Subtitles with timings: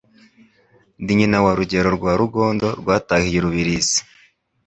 [1.01, 3.99] Ndi nyina wa Rugero rwa Rugondo Rwatahiye i Rubirizi.